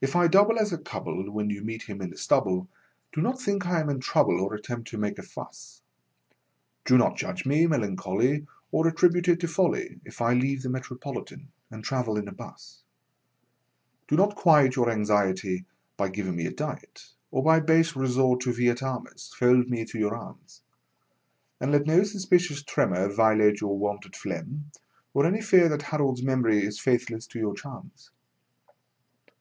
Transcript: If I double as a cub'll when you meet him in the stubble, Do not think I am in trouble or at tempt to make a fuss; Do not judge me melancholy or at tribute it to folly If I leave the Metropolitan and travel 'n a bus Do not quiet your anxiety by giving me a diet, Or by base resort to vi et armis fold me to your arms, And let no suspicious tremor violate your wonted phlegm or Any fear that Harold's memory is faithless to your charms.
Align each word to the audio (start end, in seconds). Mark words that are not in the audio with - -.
If 0.00 0.14
I 0.14 0.28
double 0.28 0.60
as 0.60 0.72
a 0.72 0.78
cub'll 0.78 1.28
when 1.28 1.50
you 1.50 1.64
meet 1.64 1.82
him 1.88 2.00
in 2.00 2.10
the 2.10 2.16
stubble, 2.16 2.68
Do 3.12 3.20
not 3.20 3.42
think 3.42 3.66
I 3.66 3.80
am 3.80 3.88
in 3.90 3.98
trouble 3.98 4.40
or 4.40 4.54
at 4.54 4.62
tempt 4.62 4.86
to 4.90 4.96
make 4.96 5.18
a 5.18 5.24
fuss; 5.24 5.82
Do 6.84 6.96
not 6.96 7.16
judge 7.16 7.44
me 7.44 7.66
melancholy 7.66 8.46
or 8.70 8.86
at 8.86 8.96
tribute 8.96 9.26
it 9.26 9.40
to 9.40 9.48
folly 9.48 9.98
If 10.04 10.20
I 10.20 10.34
leave 10.34 10.62
the 10.62 10.68
Metropolitan 10.68 11.48
and 11.68 11.82
travel 11.82 12.16
'n 12.16 12.28
a 12.28 12.32
bus 12.32 12.84
Do 14.06 14.14
not 14.14 14.36
quiet 14.36 14.76
your 14.76 14.88
anxiety 14.88 15.64
by 15.96 16.10
giving 16.10 16.36
me 16.36 16.46
a 16.46 16.52
diet, 16.54 17.06
Or 17.32 17.42
by 17.42 17.58
base 17.58 17.96
resort 17.96 18.42
to 18.42 18.52
vi 18.52 18.68
et 18.68 18.84
armis 18.84 19.34
fold 19.34 19.68
me 19.68 19.84
to 19.86 19.98
your 19.98 20.14
arms, 20.14 20.62
And 21.58 21.72
let 21.72 21.86
no 21.88 22.04
suspicious 22.04 22.62
tremor 22.62 23.08
violate 23.08 23.60
your 23.60 23.76
wonted 23.76 24.14
phlegm 24.14 24.70
or 25.12 25.26
Any 25.26 25.40
fear 25.40 25.68
that 25.70 25.82
Harold's 25.82 26.22
memory 26.22 26.64
is 26.64 26.78
faithless 26.78 27.26
to 27.26 27.40
your 27.40 27.56
charms. 27.56 28.12